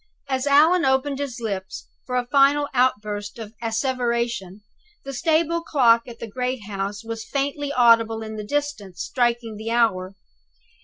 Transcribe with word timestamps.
As 0.27 0.47
Allan 0.47 0.83
opened 0.83 1.19
his 1.19 1.39
lips 1.39 1.85
for 2.07 2.15
a 2.15 2.25
final 2.25 2.67
outburst 2.73 3.37
of 3.37 3.53
asseveration, 3.61 4.61
the 5.05 5.13
stable 5.13 5.61
clock 5.61 6.07
at 6.07 6.17
the 6.17 6.25
great 6.25 6.63
house 6.65 7.03
was 7.05 7.23
faintly 7.23 7.71
audible 7.71 8.23
in 8.23 8.35
the 8.35 8.43
distance 8.43 8.99
striking 9.03 9.57
the 9.57 9.69
hour. 9.69 10.15